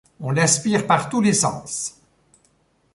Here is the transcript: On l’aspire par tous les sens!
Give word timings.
On 0.19 0.31
l’aspire 0.31 0.87
par 0.87 1.09
tous 1.09 1.21
les 1.21 1.31
sens! 1.35 1.93